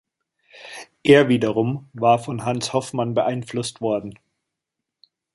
Er 1.03 1.29
wiederum 1.29 1.87
war 1.93 2.17
von 2.17 2.43
Hans 2.43 2.73
Hofmann 2.73 3.13
beeinflusst 3.13 3.81
worden. 3.81 4.15